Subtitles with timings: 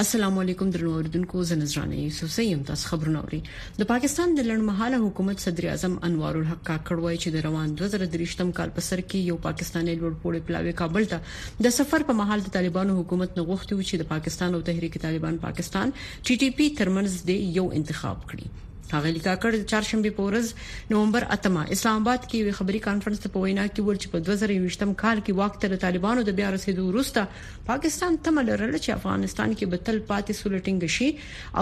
[0.00, 3.38] السلام علیکم درنو اوریدونکو زنزرانه یوسف سیم تاسو خبرونه اوري
[3.78, 8.52] د پاکستان د لړمحاله حکومت صدر اعظم انوار الحق کاکړ وایي چې د روان 2023م
[8.60, 12.54] کال په سر کې یو پاکستاني لوړپوړی پلاوی کابل ته د سفر په محل د
[12.58, 17.30] طالبانو حکومت نه غوښتي چې د پاکستان او تحریک طالبان پاکستان ټي ټي پی ترمنځ
[17.34, 18.66] د یو انتخاب کړي
[18.96, 20.46] هغه لیکاکړ د چهارشنبه په ورځ
[20.92, 24.90] نومبر 8 اسلام آباد کې یو خبري کانفرنس ته په وینا کې ورچ په 2020م
[25.02, 27.20] کال کې وخت د طالبانو د بیا رسیدو وروسته
[27.70, 31.08] پاکستان تم لرل چې افغانستان کې به تل پاتې سولټینګ شي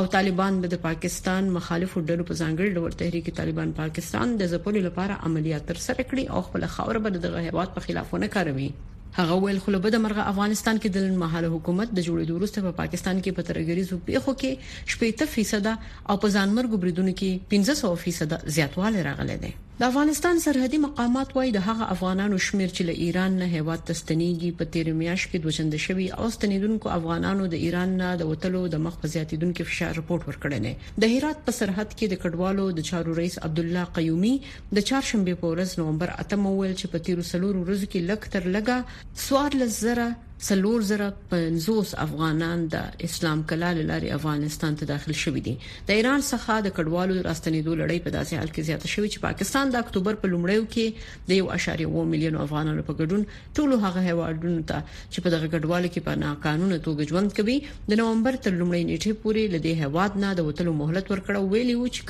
[0.00, 4.80] او طالبان به د پاکستان مخالفو ډلو په ځانګړي ډول تحریک طالبان پاکستان د زپول
[4.90, 8.70] لپاره عملیات تر سره کړي او خپل خاور به د هیواد په خلافونه کاروي
[9.18, 13.20] هغه ویل خو لبد مرغه افغانستان کې د لنمحاله حکومت د جوړېدو وروسته په پاکستان
[13.24, 15.68] کې په ترګریزو پیښو کې 70%
[16.10, 21.64] او په ځانمرګ بریدونو کې 1500% زیاتوالی راغلی دی د افغانستان سرحدي مقامات وایي د
[21.68, 26.06] هغه افغانانو شمیر چې له ایران نه هیواد تستنیږي په تیر میاشت کې دوشند شوی
[26.20, 30.72] او ستنیدونکو افغانانو د ایران نه د وټلو د مخ په زیاتیدونکو فشار رپورت ورکړنه
[31.04, 35.40] د هرات په سرحد کې د کډوالو د چارو رئیس عبد الله قیومي د چهارشنبه
[35.42, 39.76] په ورځ نومبر اتم ویل چې په تیر سلور ورځو کې لک تر لګه 14
[39.82, 40.08] زره
[40.44, 45.54] سلور زره 50 افغانان د اسلام کلا لاري افغانستان ته داخل شوي دي
[45.90, 49.64] د ایران څخه د کډوالو راستنیدو لړۍ په داسې حال کې زیاته شوې چې پاکستان
[49.74, 50.86] د اکتوبر په لومړیو کې
[51.28, 53.22] د 1.5 میلیون افغانانو په ګډون
[53.60, 54.78] ټول هغه هیوادونو ته
[55.12, 59.12] چې په دغه کډوالو کې په ناقانونه توګه ژوند کوي د نومبر تر لومړۍ نیټه
[59.24, 62.02] پورې لدې هیواد نه د وټلو مهلت ورکړه ویلی و چې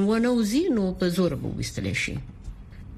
[0.00, 2.16] نو نو زی نو په زور به وستل شي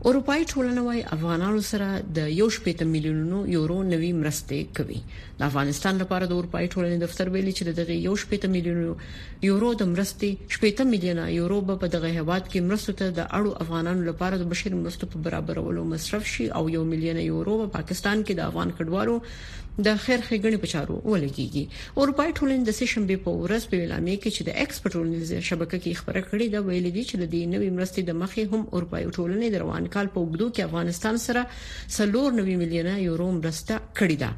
[0.07, 1.87] اروپای ټولنه وايي افغانانو سره
[2.19, 4.99] د یو شپېته میلیونو یورو نوي مرستې کوي
[5.41, 8.93] د افغانستان لپاره د اروپای ټولنې دفتر ویلي چې دغه یو شپېته میلیونو
[9.49, 14.09] یورو د مرستې شپېته میلیونه یورو په دغه هواد کې مرستو ته د اړو افغانانو
[14.11, 18.41] لپاره د بشري مرستو په برابرولو مصرف شي او یو میلیونه یورو په پاکستان کې
[18.41, 19.17] د افغان کډوالو
[19.87, 21.65] د خیر خګنې په چارو ولګيږي
[22.05, 26.23] اروپای ټولنې د سشنبه په ورځ په اعلامیه کې چې د ایکسپورټ شبکې کې خبره
[26.31, 29.65] کړې ده ویل دي چې د دې نوې مرستې د مخې هم اروپای ټولنې د
[29.65, 31.43] روان کال په وګړو کې افغانستان سره
[32.01, 34.31] سلور 9 میلیونه یورو مرسته کړې ده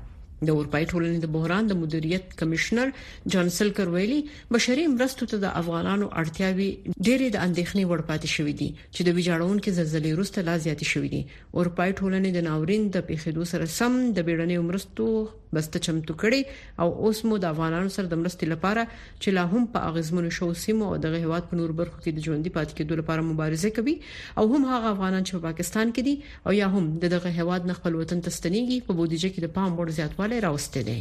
[0.49, 2.93] د اروپאי ټولنې د بحران د مدیریت کمشنر
[3.33, 4.21] جان سلکر ویلي
[4.55, 9.19] بشري مرستو ته د افغانانو اړتیاوي ډېرې د اندېښنې وړ پاتې شوې دي چې د
[9.19, 11.21] ویجاړونکو زلزلې وروسته لا زیاتې شوې دي
[11.63, 15.11] اروپאי ټولنې د ناورین د پیښېدو سره سم د بیړنۍ مرستو
[15.57, 16.41] بسته چمتو کړي
[16.85, 18.83] او اوس مو د افغانانو سره د مرستې لپاره
[19.23, 22.27] چې لا هم په اغیزمنو شو سیمو او د هیواد په نور برخو کې د
[22.27, 23.97] ژوندۍ پاتې کېدو لپاره مبارزه کوي
[24.41, 27.79] او هم هغه افغانان چې په پاکستان کې دي او یا هم دغه هیواد نه
[27.81, 31.01] خپل وطن تستنیږي په بودیجه کې د پام وړ زیاتوالی راغړې راوستلې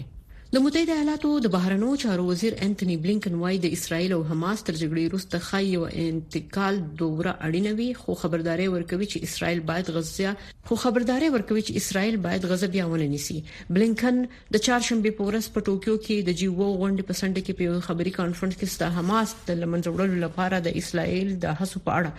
[0.54, 4.74] د متحده ایالاتو د بهرنوي چارو وزیر انټونی بلینکن وایي د اسرایل او حماس تر
[4.82, 10.32] جګړې وروسته خای او انتقال دوره اړینه وي خو خبرداري ورکوي چې اسرایل باید غزه
[10.72, 13.38] خو خبرداري ورکوي چې اسرایل باید غزه بیا وننسي
[13.78, 14.16] بلینکن
[14.54, 17.86] د چهارشنبه په ورځ په ټوکیو کې د جی وو غونډې په سند کې په
[17.90, 22.12] خبري کانفرنس کې ست حماس د لمنځوړلو لپاره د اسرایل د هڅو په اړه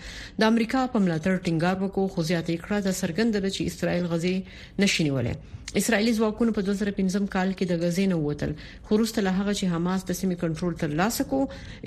[0.43, 4.37] د امریکا په ملاتړ ټینګار وکړ خو زیاتې کړه د سرګندره چې اسرایل غزه
[4.85, 5.35] نشینولې
[5.79, 8.53] اسرایلی ځواکونه په 2015 کال کې د غزې نه وتل
[8.87, 11.41] خو وروسته له هغه چې حماس د سیمې کنټرول تر لاسه کو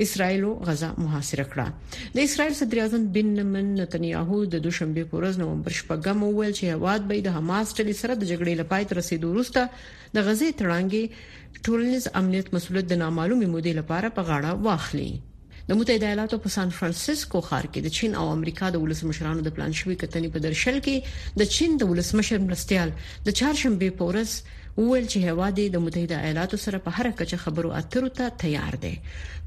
[0.05, 5.75] اسرایلو غزا محاصره کړه د اسرایل صدر اعظم بنیامین نتنیاهو د دوشنبه په ورځ نومبر
[5.79, 9.65] شپږم وویل چې هواد به د حماس ټلې سره د جګړې لپاره تر رسیدو وروسته
[10.15, 15.11] د غزې تړانګي ټولنیز امنیت مسولیت د نامعلومې مودې لپاره په غاړه واخلي
[15.69, 19.49] د متحده ایالاتو په سان فرانسیسکو ښار کې د چین او امریکا د ولسمشرانو د
[19.59, 20.95] پلان شوی کتنې په درشل کې
[21.41, 22.89] د چین د ولسمشر مرستيال
[23.27, 24.31] د چهارشنبه پورس
[24.81, 28.93] وویل چې هواد د متحده ایالاتو سره په هر کچه خبرو اترو ته تیار دی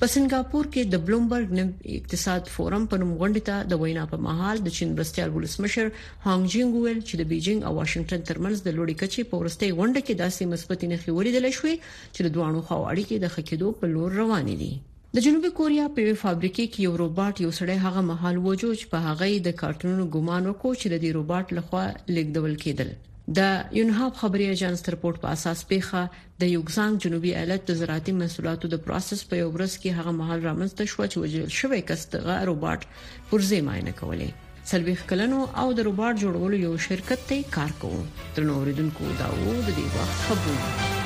[0.01, 4.65] په سنگاپور کې د بلومبرګ اقتصاد فورم په نوم غونډه ته د وینا په مهال
[4.71, 9.05] د چین برستیال ولسمشر هانګ جینګ وویل چې د بیجینګ او واشنگټن ترمنځ د لوړې
[9.05, 11.75] کچې په ورسته غونډه کې داسې مثبتې نخې ولیدل شوې
[12.15, 14.75] چې د دوه اړخو اړیکې د خکېدو په لور روانې دي
[15.17, 18.99] د جنوبي کوریا په فابریکې کې یو روباټ یو سړی هغه مهال وجو چې په
[19.05, 21.85] هغه د کارتونو ګمان وکړ چې د دې روباټ لخوا
[22.17, 22.91] لیکدول کېدل
[23.39, 26.03] د یونهاب خبري ایجنس رپورت په اساس پیخه
[26.41, 30.47] د یوګزانګ جنوبي ایالت د زراعتي محصولاتو د پروسس په یو ورځ کې هغه مهال
[30.51, 36.15] رامنځته شو چې وجل شوی کستغه روباټ پرځې ماینه کولې سلويخ کلنو او د روباټ
[36.27, 38.05] جوړولو یو شرکت ته کار کوو
[38.37, 41.05] تر نو ورېدونکو دا وو د دې وخت خبرونه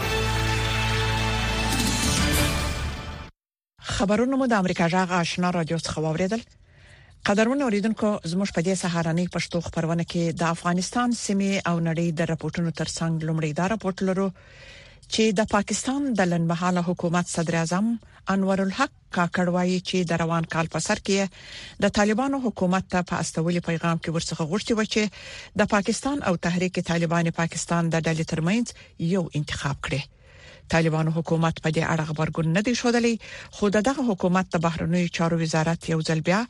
[4.00, 6.42] خبرونه مو د امریکا جغ آشنا رادیو څخه واوریدل
[7.30, 12.30] قدرمن اوریدونکو زموږ په دې سهارنۍ پښتو خبرونه کې د افغانستان سیمه او نړۍ د
[12.30, 14.24] راپورټونو ترڅنګ لومړی دا راپورټ لرو
[15.12, 17.90] چې د پاکستان د لنمحاله حکومت صدر اعظم
[18.34, 23.22] انور الحق کاکړوایي چې د روان کال په سر کې د طالبانو حکومت ته په
[23.26, 28.32] استولي پیغام کې ورڅخه غوښتي و چې د پاکستان او تحریک طالبان پاکستان د ډلې
[28.32, 30.00] ترمنځ یو انتخاب کړي
[30.74, 33.14] طالبانو حکومت په دې اړه خبرګون نه دی شوړلی
[33.56, 36.40] خو دغه حکومت د بهرنیو چارو وزارت یو ځل بیا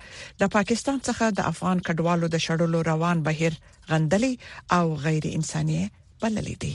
[0.41, 3.53] د پاکستان څخه د افغان کډوالو د شړلو روان بهیر
[3.91, 4.33] غندلې
[4.77, 5.81] او غیر انساني
[6.23, 6.75] بللې دي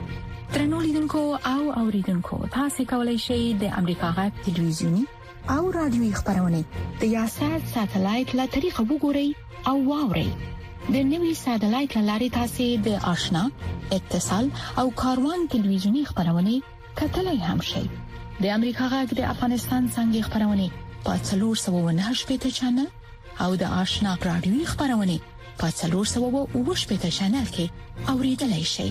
[0.56, 5.04] ترنو لیدونکو او اوریدونکو تاسو کولی شئ د امریکا غږ ټلویزیونی
[5.58, 6.64] او رادیوي خبرونه
[7.04, 9.28] د یاشر ساتلایت لا طریقه وګورئ
[9.68, 10.28] او واوري
[10.94, 13.40] د نوي ساتلایت لارې تاسو د آشنا
[13.98, 14.46] اتصال
[14.84, 16.54] او کاروان ټلویزیونی خبرونه
[17.02, 17.82] کتلای هم شي
[18.42, 20.68] د امریکا غږ د افغانستان څنګه خبرونه
[21.08, 22.88] پاتلور 798 پټ چنل
[23.48, 25.20] او د آشنا رادیوي خبرونه
[25.64, 28.88] پاتلور 798 پټ چنل کې اوریدلای شي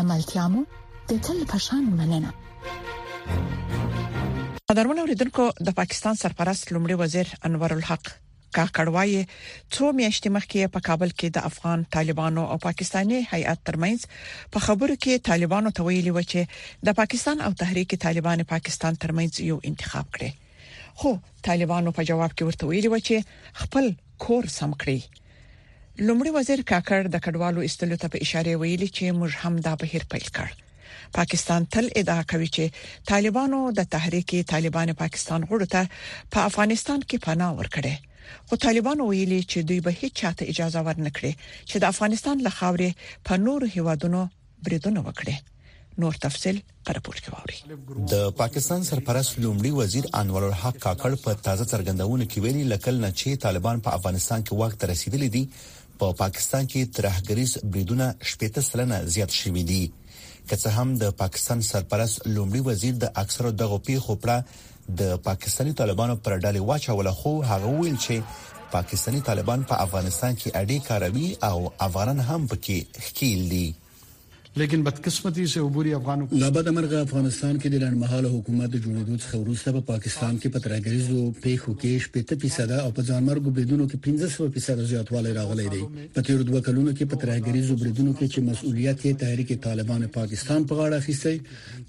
[0.00, 0.66] لملتيامو
[1.14, 2.36] د تل پشان مننه
[4.74, 8.14] قدرمن اوریدونکو د پاکستان سرپرست لمړي وزیر انور الحق
[8.56, 9.12] کاکړوای
[9.74, 14.00] څو میاشتې مخکې په کابل کې د افغان طالبانو او پاکستاني هیئات ترمنځ
[14.56, 16.40] په خبرو کې طالبانو ته ویلي و چې
[16.88, 20.30] د پاکستان او تحریک طالبان پاکستان ترمنځ یو انتخاب کړي
[21.02, 21.10] خو
[21.50, 23.16] طالبانو په جواب کې ورته ویلي و چې
[23.62, 23.84] خپل
[24.26, 25.00] کور سم کړی
[26.06, 30.04] لومړي وزیر کاکړ د کډوالو استلو ته په اشاره ویلي چې موږ هم دا بهیر
[30.14, 30.50] پیل کړ
[31.18, 32.66] پاکستان تل ادعا کوي چې
[33.10, 37.94] طالبانو د تحریک طالبان پاکستان غړو ته په پا افغانستان کې پناه ورکړي
[38.48, 41.32] خو طالبان ویلي چې دوی به هیڅ چاته اجازه ورنکړي
[41.68, 42.90] چې د افغانستان له خاورې
[43.26, 44.22] په نورو هیوادونو
[44.64, 45.36] بریدونه وکړي
[46.00, 47.58] نور تفصيل پر راپور کې ووري
[48.14, 53.10] د پاکستان سرپرست لومړي وزیر انور الحق کاکړ په تازه څرګندونه کې ویلي لکه نه
[53.20, 55.44] چې طالبان په افغانستان کې وخت رسیدلی دي
[55.98, 59.82] په پا پاکستان کې ترهګریز بریدونه شپږ سلنه زیات شوې دي
[60.48, 64.38] که څه هم د پاکستان سرپرست لومړي وزیر د اکثرو دغه پیښو پړه
[64.98, 68.14] د پاکستاني طالبانو پر ډلې واچول خو هغه ویل چې
[68.74, 73.66] پاکستاني طالبان په پا افغانستان کې اډې کاروي او افغانان هم پکې ښکیل دي
[74.60, 79.68] لیکن بدقسمتي سه عبوري افغانو لابد امرغه افغانستان کې د لړمحاله حکومت جوړېدو څخه وروسته
[79.76, 85.32] په پاکستان کې پترګریزو په خوکیش په 3% او په ځانمرګو بریدونو کې 15% زیاتوالی
[85.38, 85.80] راغلی دی
[86.14, 90.74] په تیر دوه کلونو کې پترګریزو بریدونو کې چې مسؤلیت یې تحریک طالبان پاکستان په
[90.78, 91.36] غاړه اخیستی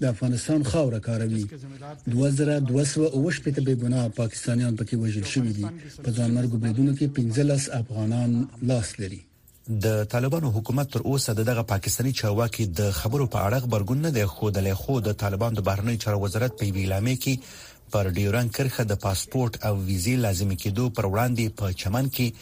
[0.02, 2.74] د افغانستان خاور کاروي 2200
[3.14, 5.64] او شپږ ته بګنا پاکستانیان پکې وژل شوي دي
[6.04, 8.36] په ځانمرګو بریدونو کې 15 افغانان
[8.74, 9.20] لاس لري
[9.68, 14.24] د طالبانو حکومت تر اوسه دغه پاکستانی چارواکي د خبرو په اړه خبرګون نه دی
[14.24, 18.84] خو د خو د طالبان د بهرنی چارو وزارت په اعلامیه کې پر ډیورن کرخه
[18.84, 22.32] د پاسپورت او ویزه لازمي کېدو پر وړاندې په چمن کې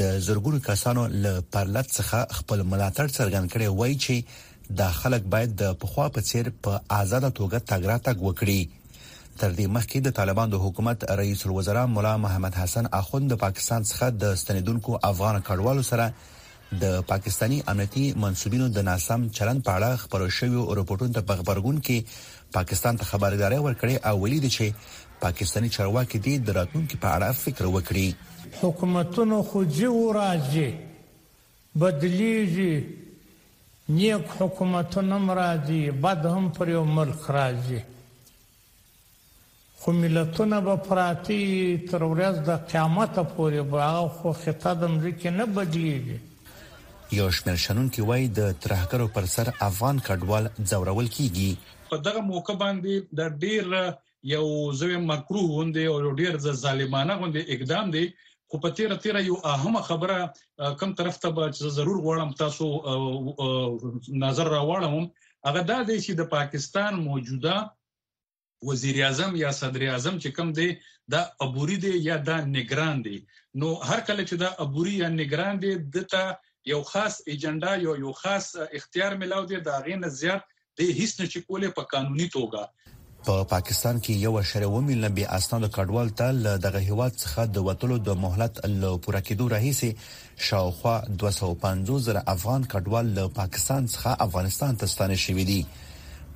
[0.00, 5.56] د زورګونو کسانو له پرلط څخه خپل ملاتړ څرګند کړي وایي چې دا خلک باید
[5.62, 8.60] د پخوا په څیر په آزاد توګه تګراتګ وکړي
[9.38, 13.84] تر دې مخکې د طالبان د حکومت رئیس الوزرا مولا محمد حسن اخوند د پاکستان
[13.84, 16.12] څخه د ستنیدونکو افغان کډوالو سره
[16.80, 22.04] د پاکستانی امنیتي منسوبینو د ناسم چلند په اړه خبرو شوی راپورټونو ته بغبرګون کې
[22.56, 24.66] پاکستان ته خبرداري ورکړې او ویلي دي چې
[25.20, 28.08] پاکستانی چارواکي دي د راتلونکو په اړه فکر وکړي
[28.62, 30.70] حکومتونو خو جی و راځي
[31.82, 32.74] بدلیږي
[33.98, 37.80] نیک حکومتونه مرادي بد هم پر یو ملک راځي
[39.80, 41.42] خو ملتونه به پراتی
[41.90, 46.20] تر ورځ د قیامت پورې به خو خطه د امریکا نه بدلیږي
[47.14, 51.50] یو شمېر شنونکي وایي د ترهګرو پر سر افغان کډوال ځورول کیږي
[51.90, 53.66] په دغه موقع باندې د ډیر
[54.30, 54.46] یو
[54.80, 58.04] زوی مکروه غوندي او ډیر ظالمانه غوندي اقدام دی
[58.50, 60.20] خو په تیر تیر یو اهمه خبره
[60.80, 61.46] کم طرف ته به
[61.76, 62.66] ضرور غواړم تاسو
[64.24, 64.94] نظر راوړم
[65.50, 67.56] هغه دا دی چې د پاکستان موجوده
[68.72, 70.68] وزیر اعظم یا صدر اعظم چې کم دی
[71.16, 73.16] دا ابوري دی یا دا نگران دی
[73.62, 76.24] نو هر کله چې دا ابوري یا نگران دی دته
[76.66, 80.42] یو خاص ایجنډا یو یو خاص اختیار ملاو دی دا غي نه زیات
[80.80, 82.92] د هیڅ نشي کولای په قانوني توګه
[83.26, 87.66] په پا پاکستان کې یو شروع ملي بي اسناد کډوال ته دغه هیواد څخه د
[87.68, 90.96] وټلو د مهلت ل پوره کېدو راهیسې شاوخوا
[91.26, 95.60] 250 زره افغان کډوال له پاکستان څخه افغانستان ته ستانه شوې دي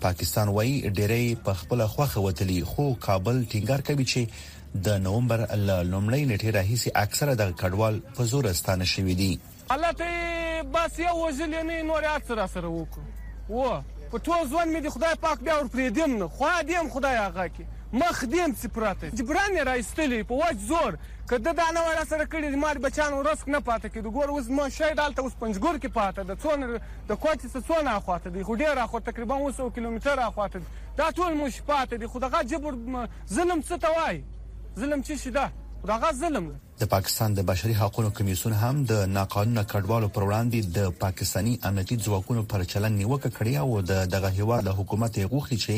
[0.08, 5.70] پاکستان وایي ډېری په خپل خوخه وتلی خو کابل ټینګار کوي چې د نومبر ل
[5.92, 9.34] لومړۍ نیټه راهیسې اکثره د کډوال په زور ستانه شوې دي
[9.70, 13.04] هلته بس یو وژلې نه نور هر څه را سره وکړو
[13.50, 17.16] و په ټول ځوان مې د خدای پاک بیا ور پرېدم نه خو دې خدای
[17.16, 17.66] هغه کې
[18.02, 20.98] مخ دې څه پراته جبران یې راایستلې په وځ زور
[21.30, 24.64] کده دا نه وړه سره کړي مار بچان ورسک نه پاتې کېد ګور اوس ما
[24.68, 26.58] شې دالته اوس پنځګور کې پاتې د څون
[27.10, 30.62] د کوټې څخه څون اخواته دی خو ډیر اخو تقریبا 100 کیلومتر اخواته
[31.02, 32.74] دا ټول مش پاتې دی خو دغه جبر
[33.38, 34.22] ظلم څه توای
[34.80, 35.46] ظلم څه شي دا
[35.92, 40.60] دغه ظلم دی د پاکستان د بشري حقوقو کمیسیون هم د ناقانونه کډوالو پر وړاندې
[40.76, 45.30] د پاکستانی امنیتي ځواکونو پر چلن نیوکه کړې او د دغه هیواد له حکومت یې
[45.32, 45.76] غوښتي چې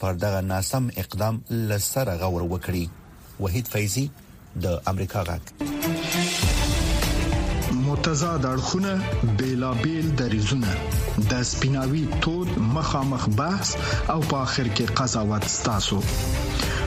[0.00, 1.34] پر دغه ناسم اقدام
[1.72, 2.84] لسره غور وکړي
[3.42, 4.06] وحید فیضی
[4.66, 5.44] د امریکا غاک
[7.88, 8.92] متضاد اړخونه
[9.42, 10.70] بیلابل دریزونه
[11.30, 13.68] د سپیناوي تود مخامخ بحث
[14.12, 15.98] او په اخر کې قضاوت ستاسو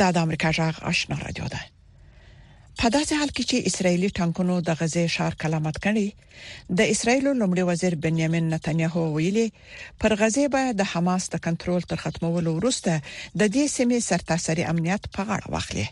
[0.00, 1.58] دا د امریکا جغ آشنا رادیو ده
[2.82, 6.06] په داسې حال کې چې اسرایلی ټانکونو د غزې شار کلامت کړي
[6.80, 9.42] د اسرایلو لمړي وزیر بنیامین نتنیاهو ویلي
[10.04, 12.94] پر غزې به د حماس د کنټرول تر ختمولو وروسته
[13.40, 15.84] د دې سیمې سرتاسري امنیت په غاړه واخلي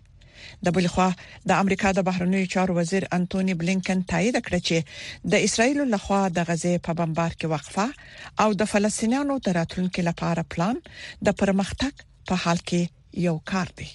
[0.68, 1.06] د بل خوا
[1.52, 6.22] د امریکا د بهرنیو چارو وزیر انټونی بلینکن تایید کړ چې د اسرایل له خوا
[6.38, 10.82] د غزې په بمبار کې وقفه او د فلسطینیانو د راتلونکو لپاره پلان
[11.26, 11.92] د پرمختګ
[12.32, 13.86] په حال کې یو کار دی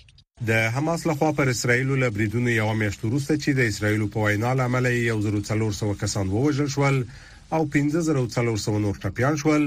[0.47, 4.51] د حماس لخوا پر اسرایل له بریدونو یو میاشت وروسته چې د اسرایل په وینا
[4.59, 6.95] لامل یو زرو څلور سو کسان ووژل شول
[7.55, 9.63] او 15400 نور ټپيان شول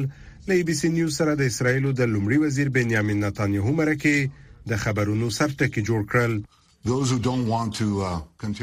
[0.49, 4.17] له بي سي نیوز سره د اسرایل د لومړي وزیر بنیامین نتانیاهو مرکه
[4.71, 6.33] د خبرونو سرټکی جوړ کړل
[6.91, 6.95] Uh,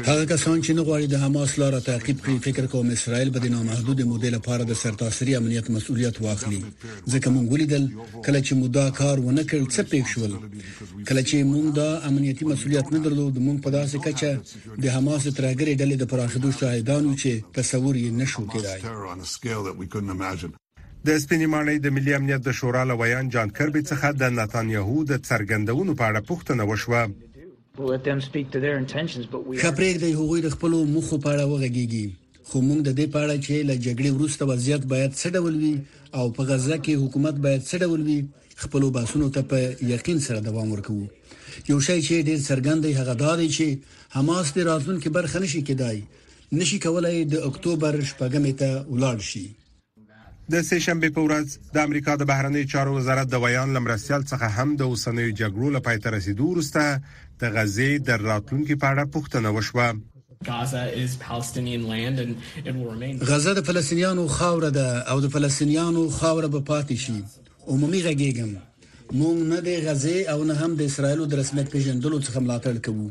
[0.04, 3.46] هغه کسان چې نه غواړي د حماس لاره تعقیب کړي فکر کوم اسرائیل به د
[3.54, 6.60] نامحدود مودې لپاره د سرتاسري امنیت مسؤلیت واخلي
[7.12, 7.84] ځکه مونږ ولیدل
[8.26, 10.32] کله چې مودا کار ونه کړ څه پېښ شول
[11.08, 14.30] کله چې مونږ د امنیتي مسؤلیت نه درلود مونږ په داسې کچه
[14.84, 17.28] د حماس ترګري ډلې د پراخېدو شاهدانو چې
[17.58, 18.80] تصور یې نشو کېدای
[21.08, 25.12] د سپینې ماڼۍ د ملي امنیت د شورا لویان جان کربي څخه د نتانیاهو د
[25.28, 27.04] څرګندونو په اړه پوښتنه وشوه
[27.76, 32.06] خپل پرېږدي هغوی د خپل مخو په اړه وغږیږي
[32.50, 35.74] خو موږ د دې په اړه چې له جګړې وروسته وضعیت باید څه ډول وي
[36.18, 38.18] او په غزه کې حکومت باید څه ډول وي
[38.64, 39.58] خپل باسنو ته په
[39.94, 41.04] یقین سره دوام ورکوو
[41.70, 43.66] یو شی چې ډېر سرګند دی هغه دا دی چې
[44.16, 45.98] حماس د راتلونکو برخه نشي کېدای
[46.60, 49.46] نشي کولای د اکتوبر شپږمې ته ولاړ شي
[50.54, 51.46] د سېشنبه په ورځ
[51.76, 56.04] د امریکا د بهرنی چارو وزارت د ویان لمرسیال څخه هم د اوسنوي جګړو لپاره
[56.06, 56.82] ترسیدو ورسته
[57.40, 59.86] د غزې د راتلونکو په اړه پوښتنه وشوه
[63.30, 67.18] غزه د فلسطینیانو خاوره ده او د فلسطینیانو خاوره به پاتې شي
[67.72, 68.52] عمومي غږیږم
[69.20, 73.06] مونږ نه د غزې او نه هم د اسرایل د رسمیت پیژندلو څخه ملاتړ کوو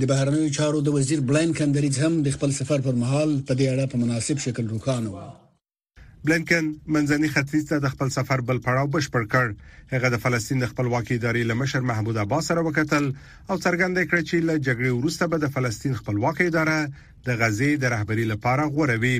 [0.00, 3.66] د بهرنیو چارو د وزیر بلین کندریز هم د خپل سفر پر مهال په دې
[3.74, 5.16] اړه په مناسب شکل روښانه و
[6.24, 9.46] بلنکن منځني ختیځ ته د خپل سفر بل پړاو بشپړ کړ
[9.92, 13.04] هغه د فلسطین د خپلواکۍ ادارې لمشر محمود عباس سره وکتل
[13.50, 16.78] او څرګنده کړ چې له جګړې وروسته به د فلسطین خپلواکۍ ادارې
[17.26, 19.16] د غزې د رهبری لپاره غوروي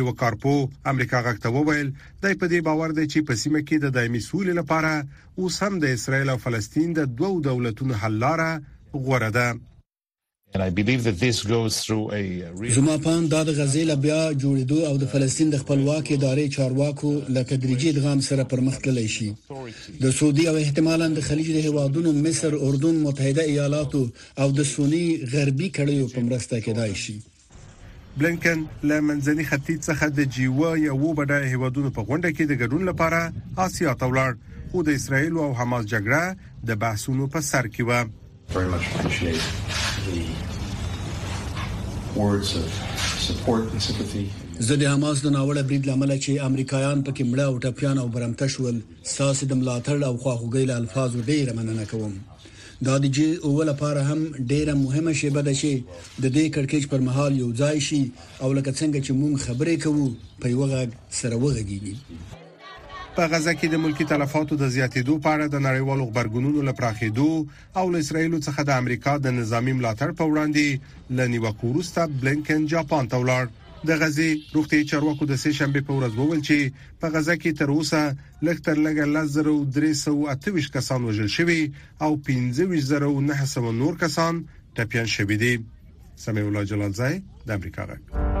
[0.00, 0.54] یو کارپو
[0.92, 1.88] امریکا غاکته وویل
[2.22, 4.92] دای په دې باور دی چې په سیمه کې د دایمي سولې لپاره
[5.40, 8.50] اوس هم د اسرایل او فلسطین د دوو دولتونو حل لاره
[9.04, 9.48] غوړه ده
[12.76, 17.12] زما پام دا د غزې له بیا جوړېدو او د فلسطین د خپلواک ادارې چارواکو
[17.36, 19.28] له تدریجي ادغام سره پرمخ تللی شي
[20.02, 24.04] د سعودي او احتمالاً د خلیج د هوادونو مصر اردن متحده ایالاتو
[24.42, 25.02] او د سونی
[25.34, 27.16] غربي کړیو په مرسته کېدای شي
[28.20, 32.88] بلنکن له منځني خطیط څخه د جیوا یو بډای هوادونو په غونډه کې د ګډون
[32.92, 37.88] لپاره آسیا ته ولاړ خو د اسرایل او حماس جګړه د بحثونو په سر کې
[37.90, 38.20] و
[38.54, 39.40] very much appreciate
[40.06, 40.16] the
[42.20, 42.68] words of
[43.18, 44.26] support and sympathy
[44.66, 48.48] زه د حماس د ناوړه بریډ لامل چې امریکایان پکې مړه او ټپيان او برمته
[48.54, 48.76] شول
[49.16, 52.12] ساسي د ملاتړ او خواخوږي له الفاظو ډیره مننه کوم
[52.88, 57.00] دا د جی اول لپاره هم ډیره مهمه شی بده شي د دې کړکېچ پر
[57.08, 58.02] مهال یو ځای شي
[58.42, 60.06] او لکه څنګه چې مونږ خبرې کوو
[60.46, 60.88] په یو غږ
[61.22, 61.94] سره وغږیږي
[63.16, 67.12] په غزه کې د ملکی تلفاتو د زیاتېدو په اړه د نړیوالو خبرګونونو لپاره
[67.80, 73.04] او له اسرایل څخه د امریکا د نظامی ملاتړ په وړاندې لنی وکورستا بلنکن جاپان
[73.12, 73.44] ته ولاړ
[73.88, 76.58] د غزه روغتي چارواکو د سه شنبه په ورځ وویل چې
[77.00, 78.02] په غزه کې تر اوسه
[78.48, 81.60] لکتر لګ لزرو 328 کسان وژل شوي
[82.06, 84.42] او 15900 نور کسان
[84.78, 85.54] ټپيان شوي دي
[86.24, 87.14] سمې الله جلال زای
[87.46, 88.40] د امریکا غږ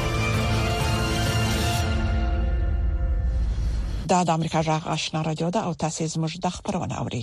[4.11, 7.21] دا د امریکا جغ آشنا رادیو ده او تاسو زموږ د خبرونه اوري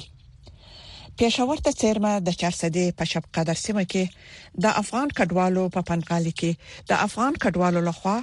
[1.21, 4.05] پېښور ته چیرمه د چارسدي په شپ قدر سیمه کې
[4.67, 6.53] د افغان کډوالو په پنځګالي کې
[6.91, 8.15] د افغان کډوالو لخوا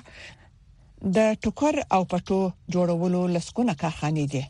[1.18, 2.40] د ټوکر او پټو
[2.78, 4.44] جوړولو لسکونه کارخانه دي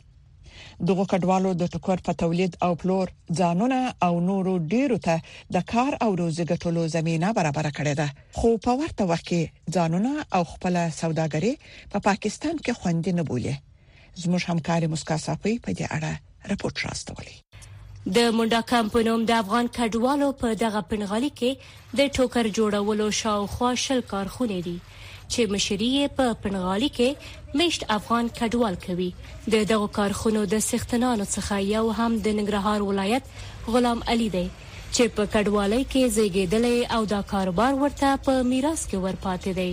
[0.88, 5.16] دغه کډوالو د ټوکر په تولید او پلور ځانونه او نورو ډیرو ته
[5.56, 10.12] د کار او روزي ګټلو زمينه برابر کړې ده خو په ورته وخت کې ځانونه
[10.38, 13.56] او خپل سوداګري په پا پاکستان کې خوندې نه بوله
[14.22, 16.14] زموږ همکار مسکا صافي په دې اړه
[16.50, 17.36] راپور راستولی
[18.16, 21.50] د منډا کمپنوم د افغان کډوالو په دغه پنغالي کې
[22.00, 24.76] د ټوکر جوړولو شاوخوا شل کارخونه دي
[25.32, 27.08] چې مشري په پنغالي کې
[27.62, 29.08] مشت افغان کډوال کوي
[29.54, 33.24] د دغه کارخونو د سختنانو څخه یو هم د ننګرهار ولایت
[33.74, 34.46] غلام علي دی
[34.94, 36.64] چې په کډوالۍ کې زیږیدل
[36.98, 39.70] او دا کاروبار ورته په میراث کې ورپاتې دی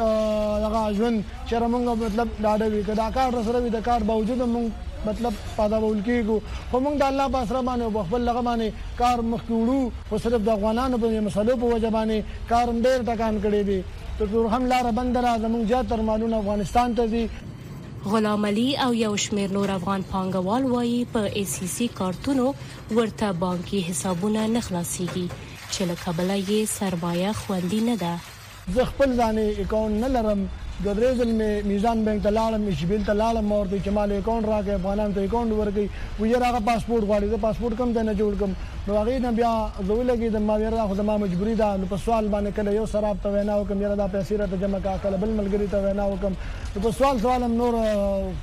[0.65, 4.91] دغه ژوند چې مونږ مطلب داډه وی کدا کار سره وی د کار باوجود مونږ
[5.05, 6.37] مطلب پاده ول کېږو
[6.71, 8.69] خو موږ د الله په سره باندې او خپل لغه باندې
[9.01, 13.35] کار مخکې وړو خو صرف د افغانانو په مسلو په وجه باندې کار ډېر ټکان
[13.43, 13.79] کړی دی
[14.19, 17.23] تر څو هم لار بند را زموږ جاتر مالونه افغانستان ته دي
[18.13, 22.47] غلام علي او یو شمیر نور افغان پانګوال وایي په ای سی سی کارتونو
[22.91, 28.15] ورته بانکي حسابونه نه خلاصيږي چې لکه بلې سرمایه خوندې نه ده
[28.75, 30.49] زه خپل ځانې اکاونټ نه لرم
[30.83, 34.45] دوه درې ځل مې میزان بانک ته لاړم شبیل ته لاړم او ته جمال اکاونټ
[34.49, 35.89] راکې افغانان ته اکاونټ ورکې
[36.21, 38.51] ویره هغه پاسپورت غواړي دا پاسپورت کم دنه جوړ کم
[38.89, 39.53] نو هغه نه بیا
[39.87, 42.85] زوی لګي د ما ویره خو ما مجبوری ده نو په سوال باندې کله یو
[42.97, 46.05] سراب ته وینا وکم یره دا پیسې راته جمع کا کله بل ملګری ته وینا
[46.13, 46.33] وکم
[46.75, 47.79] نو په سوال سوالم نور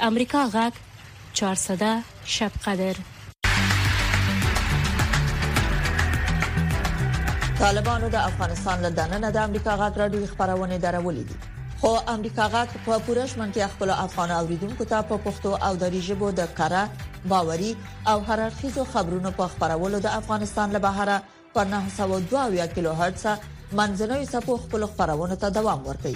[0.08, 0.74] امریکا غاک
[1.40, 1.84] 400
[2.34, 2.98] شب قدر
[7.60, 11.36] طالبانو د افغانستان له دننه د امریکا غاک راډیو خبرونه درولې دي
[11.82, 16.02] خو امریکا غاټ په پورش منځ کې خپل افغان اوریدونکو ته په پښتو او دری
[16.12, 16.84] ژبه د کړه
[17.36, 17.72] باوري
[18.14, 21.18] او هررخیزو خبرونو په خبرولو د افغانستان له بهره
[21.60, 23.26] په 902 کیلو هرتز
[23.80, 26.16] منځنوي سپو خپل خبرونه ته دوام ورکړي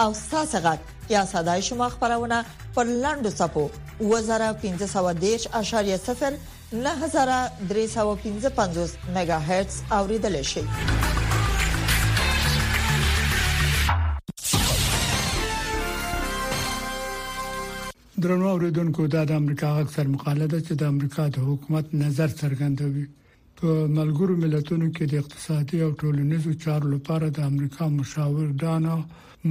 [0.00, 2.44] او ساسغت یا صداي شما خبرونه
[2.76, 4.06] په لاندو صفو 2015.0
[6.72, 10.60] 9315 میگا هرتز اوریدل شي
[18.24, 23.04] درنو اوریدونکو دا د امریکا اکثر مقاله ده چې د امریکا د حکومت نظر څرګندوي
[23.60, 28.94] په ملګرو ملتونو کې د اقتصادي او ټولنیزو چارو لپاره د امریکا مشاور دانا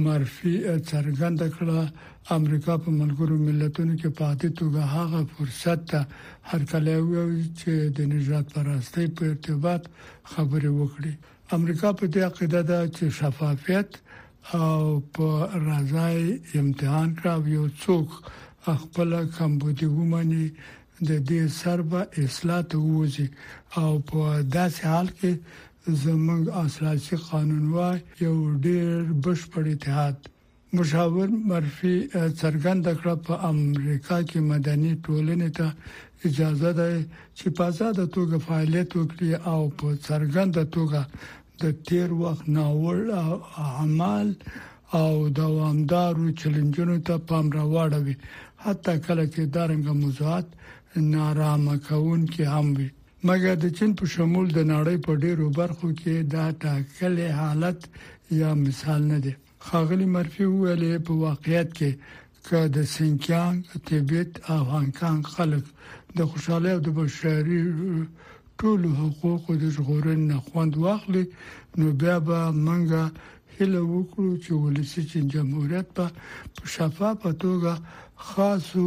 [0.06, 0.54] مرفي
[0.90, 6.00] څرګنده کړه امریکا په ملګرو ملتونو کې په عادي توګه هغه فرصت ته
[6.54, 9.86] هرکلی وویل چې د نجات پرستی په ارتباط
[10.32, 11.12] خبرې وکړي
[11.60, 14.00] امریکا په دې عقیده ده چې شفافیت
[14.58, 18.08] او په رضای امتحان کراو یو څوک
[18.82, 20.46] خپل کمبودي ومني
[21.08, 23.28] د دې سربه اصلاح ته وځي
[23.80, 24.20] او په
[24.56, 25.32] داسې حال کې
[26.04, 28.90] زمونږ اساسي قانونوای یو ډېر
[29.24, 30.16] بشپړ اتحاد
[30.76, 31.96] مشاور مرفي
[32.40, 35.66] څرګند کړ په امریکا کې مدني ټولنې ته
[36.28, 36.86] اجازه ده
[37.38, 41.00] چې په آزاد توګه فعالیت وکړي او په څرګند توګه
[41.62, 43.10] د تیر وخت ناول
[43.66, 44.28] اعمال
[45.00, 48.16] او دوامدارو چیلنجونو ته پام راوړوي
[48.68, 50.46] حتی کله چې دارنګ موضوعات
[51.14, 52.86] نارامه کون کې هم وي
[53.30, 57.80] مګر د چین په شمول د نړۍ په ډیرو برخو کې دا تاکل حالت
[58.40, 59.32] یا مثال نه دی
[59.66, 61.90] خاغلی مرفي ویلې په واقعیت کې
[62.50, 65.64] که د سینکیانګ تبت او هانکانګ خلک
[66.20, 67.62] د خوشاله او د بشري
[68.62, 71.24] ټول حقوقو د ژغورن نه خوند واخلي
[71.78, 73.02] نو بیا به منګه
[73.58, 76.06] هله وکړو چې ولسی چین جمهوریت په
[76.74, 77.72] شفافه توګه
[78.30, 78.86] خاصو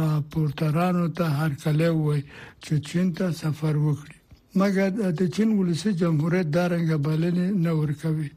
[0.00, 2.22] راپورټرانو ته هر کله وای
[2.64, 4.16] چې چین ته سفر وکړي
[4.62, 8.30] مګر د چین ولسی جمهوریت دارنګ بلنه نه ورکوي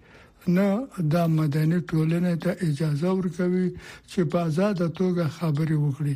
[0.58, 0.68] نه
[1.14, 3.66] د مدني ټولنې ته اجازه ورکوي
[4.10, 6.16] چې په آزاد توګه خبري وکړي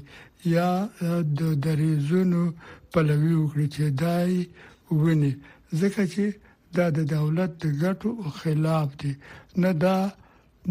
[0.56, 0.70] یا
[1.42, 2.44] د دریزونو
[2.94, 4.34] پلوي وکړي چې دای
[5.04, 5.34] ونی
[5.80, 6.26] ځکه چې
[6.78, 9.14] دا د دولت د ګټو خلاف دي
[9.64, 9.98] نه دا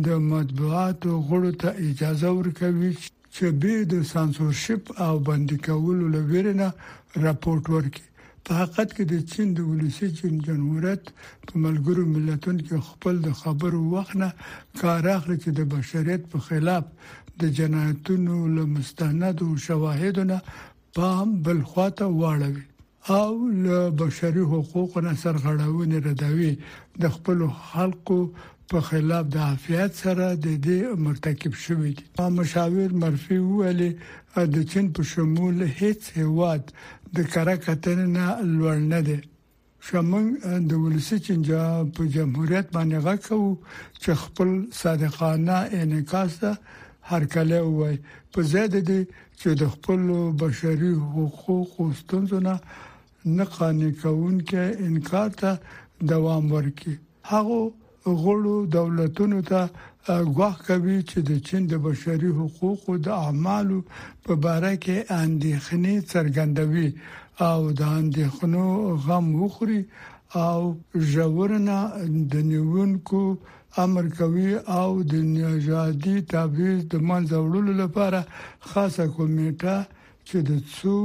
[0.07, 2.93] د مطبوعاتو غړو ته اجازه ورکوي
[3.35, 6.69] چې به د سانسورشپ او بندي کولو لورینه
[7.27, 8.07] راپورټ ورکړي
[8.49, 11.03] په حقیقت کې د چین د ولسی چین جمهوریت
[11.49, 14.29] په ملګرو ملتونو کې خپل د خبرو وخت نه
[14.83, 16.85] کار اخلي چې د بشریت په خلاف
[17.45, 20.37] د جنایتونو لمستند او شواهدونه
[20.99, 21.09] په
[21.49, 22.65] بل خواته واړوي
[23.11, 26.53] او له بشري حقوقو نه سرغړاونې ردوي
[27.03, 27.39] د خپل
[27.71, 28.19] خلکو
[28.71, 32.05] په خلاف د عافیت سره د دې مرتکب شوې دي
[32.39, 33.91] مشاور مرفي ویلي
[34.55, 36.63] د چین په شمول هیڅ هواد
[37.17, 38.27] د کراکتن نه
[38.59, 39.19] لوړ نه دي
[39.87, 40.25] شمن
[40.71, 41.65] د ولسی چنجا
[41.97, 43.57] په جمهوریت باندې غاکو
[44.03, 44.49] چې خپل
[44.83, 46.35] صادقانه انعکاس
[47.11, 47.97] هر کله وای
[48.33, 49.01] په زیاده دي
[49.41, 50.01] چې د خپل
[50.43, 52.55] بشري حقوقو ستونزونه
[53.37, 55.51] نه قانې کوونکې انکار ته
[56.11, 56.95] دوام ورکړي
[57.31, 57.61] هغه
[58.23, 59.61] غړو دولتونو ته
[60.35, 63.79] غواخ کوي چې د چین د بشري حقوقو د اعمالو
[64.25, 66.89] په باره کې اندېښنې څرګندوي
[67.51, 68.65] او د اندېښنو
[69.05, 69.83] غم وخوري
[70.49, 70.61] او
[71.13, 71.77] ژورنه
[72.33, 73.23] د نیونکو
[73.85, 78.21] امر کوي او د نژادي تبعیض د منځ وړلو لپاره
[78.69, 79.77] خاصه کمیټه
[80.29, 80.97] چې د څو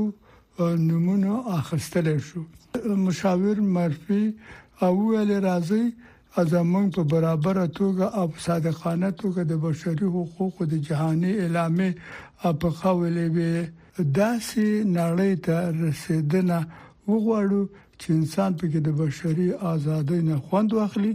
[0.61, 2.39] نمونه اخستل شو
[2.97, 4.23] مشاور مرفي
[4.81, 5.85] اول راځي
[6.41, 11.89] ازمن په برابر توګه او صادقانه توګه د بشري حقوقو د جهاني اعلانې
[12.61, 13.51] په خولې به
[14.19, 14.67] داسې
[14.97, 16.59] نړۍ ته رسیدنه
[17.09, 17.61] وغواړو
[17.99, 21.13] چې انسان په کې د بشري ازادۍ نه خوند واخلي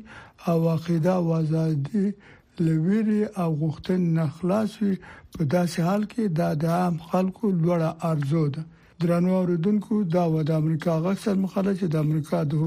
[0.52, 2.06] او عقیده او ازادي
[2.66, 4.94] لویری او غوښتن نه خلاص وي
[5.38, 6.24] په داسې حال کې
[6.62, 8.62] د عام خلکو لوړه ارزو ده
[9.06, 12.52] درنو اوریدونکو دا و د امریکا غږ سره مخاله چې د امریکا د